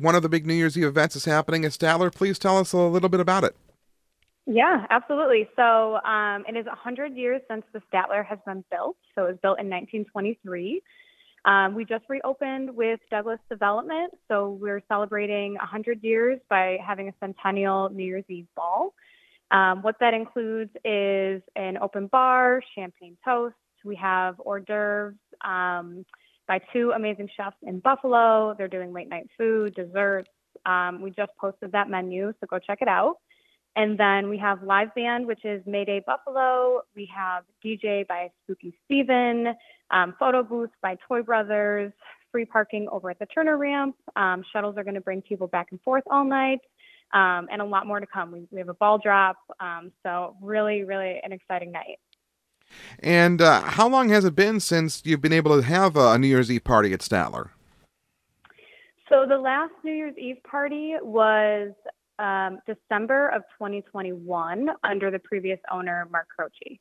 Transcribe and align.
One 0.00 0.14
of 0.14 0.22
the 0.22 0.28
big 0.28 0.46
New 0.46 0.54
Year's 0.54 0.76
Eve 0.76 0.84
events 0.86 1.16
is 1.16 1.24
happening 1.24 1.64
at 1.64 1.72
Statler. 1.72 2.14
Please 2.14 2.38
tell 2.38 2.58
us 2.58 2.72
a 2.72 2.78
little 2.78 3.08
bit 3.08 3.20
about 3.20 3.44
it. 3.44 3.56
Yeah, 4.46 4.86
absolutely. 4.88 5.48
So 5.56 5.96
um, 5.96 6.44
it 6.48 6.56
is 6.56 6.64
100 6.64 7.14
years 7.14 7.42
since 7.50 7.64
the 7.72 7.82
Statler 7.92 8.24
has 8.24 8.38
been 8.46 8.64
built. 8.70 8.96
So 9.14 9.26
it 9.26 9.32
was 9.32 9.38
built 9.42 9.60
in 9.60 9.68
1923. 9.68 10.80
Um, 11.44 11.74
we 11.74 11.84
just 11.84 12.04
reopened 12.08 12.74
with 12.74 13.00
Douglas 13.10 13.40
Development. 13.50 14.12
So 14.26 14.58
we're 14.60 14.82
celebrating 14.88 15.54
100 15.54 16.02
years 16.02 16.40
by 16.48 16.78
having 16.84 17.08
a 17.08 17.12
centennial 17.20 17.90
New 17.90 18.04
Year's 18.04 18.24
Eve 18.28 18.46
ball. 18.56 18.94
Um, 19.50 19.82
what 19.82 19.96
that 20.00 20.14
includes 20.14 20.70
is 20.84 21.42
an 21.56 21.78
open 21.80 22.06
bar, 22.06 22.62
champagne 22.74 23.16
toast. 23.24 23.54
We 23.84 23.96
have 23.96 24.36
hors 24.40 24.60
d'oeuvres. 24.60 25.14
By 26.48 26.60
two 26.72 26.92
amazing 26.96 27.28
chefs 27.36 27.56
in 27.62 27.78
Buffalo. 27.80 28.54
They're 28.56 28.68
doing 28.68 28.92
late 28.92 29.08
night 29.08 29.28
food, 29.36 29.74
desserts. 29.74 30.30
Um, 30.66 31.02
we 31.02 31.10
just 31.10 31.30
posted 31.38 31.72
that 31.72 31.88
menu, 31.88 32.32
so 32.40 32.46
go 32.48 32.58
check 32.58 32.78
it 32.80 32.88
out. 32.88 33.16
And 33.76 33.96
then 33.96 34.28
we 34.28 34.38
have 34.38 34.62
live 34.62 34.92
band, 34.94 35.26
which 35.26 35.44
is 35.44 35.62
Mayday 35.66 36.02
Buffalo. 36.04 36.80
We 36.96 37.08
have 37.14 37.44
DJ 37.64 38.06
by 38.08 38.30
Spooky 38.42 38.76
Steven, 38.84 39.54
um, 39.90 40.14
photo 40.18 40.42
booth 40.42 40.70
by 40.82 40.96
Toy 41.06 41.22
Brothers, 41.22 41.92
free 42.32 42.44
parking 42.44 42.88
over 42.90 43.10
at 43.10 43.18
the 43.18 43.26
Turner 43.26 43.56
Ramp. 43.56 43.94
Um, 44.16 44.42
shuttles 44.52 44.76
are 44.78 44.84
going 44.84 44.96
to 44.96 45.00
bring 45.00 45.22
people 45.22 45.46
back 45.46 45.68
and 45.70 45.80
forth 45.82 46.02
all 46.10 46.24
night, 46.24 46.58
um, 47.14 47.46
and 47.52 47.62
a 47.62 47.64
lot 47.64 47.86
more 47.86 48.00
to 48.00 48.06
come. 48.06 48.32
We, 48.32 48.48
we 48.50 48.58
have 48.58 48.68
a 48.68 48.74
ball 48.74 48.98
drop. 48.98 49.36
Um, 49.60 49.92
so, 50.02 50.36
really, 50.42 50.82
really 50.82 51.20
an 51.22 51.30
exciting 51.32 51.70
night. 51.70 51.98
And 53.00 53.40
uh, 53.40 53.62
how 53.62 53.88
long 53.88 54.08
has 54.10 54.24
it 54.24 54.34
been 54.34 54.60
since 54.60 55.02
you've 55.04 55.20
been 55.20 55.32
able 55.32 55.56
to 55.56 55.62
have 55.66 55.96
a 55.96 56.18
New 56.18 56.26
Year's 56.26 56.50
Eve 56.50 56.64
party 56.64 56.92
at 56.92 57.00
Statler? 57.00 57.50
So 59.08 59.24
the 59.26 59.38
last 59.38 59.72
New 59.84 59.92
Year's 59.92 60.16
Eve 60.18 60.42
party 60.48 60.94
was 61.00 61.72
um, 62.18 62.58
December 62.66 63.28
of 63.28 63.42
2021 63.58 64.68
under 64.84 65.10
the 65.10 65.18
previous 65.18 65.58
owner, 65.72 66.06
Mark 66.10 66.28
Croce. 66.34 66.78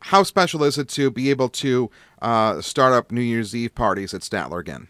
How 0.00 0.22
special 0.22 0.62
is 0.64 0.76
it 0.78 0.88
to 0.90 1.10
be 1.10 1.30
able 1.30 1.48
to 1.50 1.90
uh, 2.20 2.60
start 2.60 2.92
up 2.92 3.10
New 3.10 3.20
Year's 3.20 3.54
Eve 3.54 3.74
parties 3.74 4.12
at 4.12 4.20
Statler 4.20 4.60
again? 4.60 4.88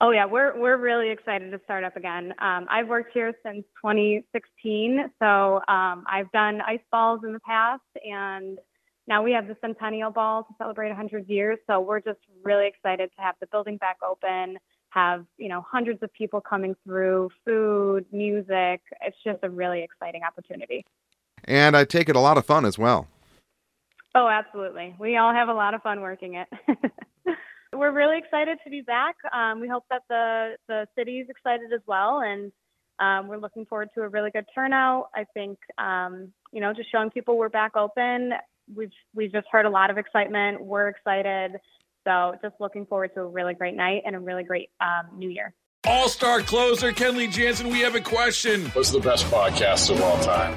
Oh 0.00 0.12
yeah, 0.12 0.26
we're 0.26 0.56
we're 0.56 0.76
really 0.76 1.10
excited 1.10 1.50
to 1.50 1.60
start 1.64 1.82
up 1.82 1.96
again. 1.96 2.32
Um, 2.38 2.66
I've 2.70 2.86
worked 2.86 3.12
here 3.12 3.32
since 3.44 3.64
2016, 3.84 5.10
so 5.18 5.56
um, 5.66 6.04
I've 6.08 6.30
done 6.30 6.60
ice 6.60 6.78
balls 6.92 7.20
in 7.24 7.32
the 7.32 7.40
past, 7.40 7.82
and 8.08 8.58
now 9.08 9.24
we 9.24 9.32
have 9.32 9.48
the 9.48 9.56
Centennial 9.60 10.12
Ball 10.12 10.44
to 10.44 10.54
celebrate 10.56 10.88
100 10.88 11.28
years. 11.28 11.58
So 11.66 11.80
we're 11.80 12.00
just 12.00 12.20
really 12.44 12.68
excited 12.68 13.10
to 13.16 13.22
have 13.22 13.34
the 13.40 13.48
building 13.48 13.76
back 13.76 13.96
open, 14.08 14.58
have 14.90 15.24
you 15.36 15.48
know 15.48 15.66
hundreds 15.68 16.00
of 16.04 16.12
people 16.12 16.40
coming 16.40 16.76
through, 16.84 17.30
food, 17.44 18.06
music. 18.12 18.80
It's 19.02 19.16
just 19.24 19.40
a 19.42 19.50
really 19.50 19.82
exciting 19.82 20.22
opportunity. 20.22 20.86
And 21.44 21.76
I 21.76 21.84
take 21.84 22.08
it 22.08 22.14
a 22.14 22.20
lot 22.20 22.38
of 22.38 22.46
fun 22.46 22.64
as 22.64 22.78
well. 22.78 23.08
Oh, 24.14 24.28
absolutely. 24.28 24.94
We 25.00 25.16
all 25.16 25.32
have 25.32 25.48
a 25.48 25.54
lot 25.54 25.74
of 25.74 25.82
fun 25.82 26.02
working 26.02 26.34
it. 26.34 26.48
We're 27.78 27.92
really 27.92 28.18
excited 28.18 28.58
to 28.64 28.70
be 28.70 28.80
back. 28.80 29.14
Um, 29.32 29.60
we 29.60 29.68
hope 29.68 29.84
that 29.88 30.02
the 30.08 30.56
the 30.66 30.88
city 30.98 31.20
is 31.20 31.28
excited 31.28 31.72
as 31.72 31.80
well, 31.86 32.20
and 32.20 32.50
um, 32.98 33.28
we're 33.28 33.38
looking 33.38 33.66
forward 33.66 33.90
to 33.94 34.02
a 34.02 34.08
really 34.08 34.32
good 34.32 34.46
turnout. 34.52 35.10
I 35.14 35.24
think 35.32 35.58
um, 35.78 36.32
you 36.52 36.60
know, 36.60 36.72
just 36.74 36.90
showing 36.90 37.10
people 37.10 37.38
we're 37.38 37.48
back 37.48 37.76
open. 37.76 38.32
We've 38.74 38.90
we've 39.14 39.30
just 39.30 39.46
heard 39.48 39.64
a 39.64 39.70
lot 39.70 39.90
of 39.90 39.96
excitement. 39.96 40.60
We're 40.60 40.88
excited, 40.88 41.52
so 42.02 42.34
just 42.42 42.56
looking 42.58 42.84
forward 42.84 43.12
to 43.14 43.20
a 43.20 43.26
really 43.26 43.54
great 43.54 43.76
night 43.76 44.02
and 44.04 44.16
a 44.16 44.18
really 44.18 44.42
great 44.42 44.70
um, 44.80 45.16
New 45.16 45.30
Year. 45.30 45.54
All 45.86 46.08
star 46.08 46.40
closer 46.40 46.90
Kenley 46.90 47.30
Jansen, 47.30 47.68
we 47.68 47.78
have 47.82 47.94
a 47.94 48.00
question. 48.00 48.64
What's 48.70 48.90
the 48.90 48.98
best 48.98 49.24
podcast 49.26 49.88
of 49.94 50.02
all 50.02 50.18
time? 50.24 50.56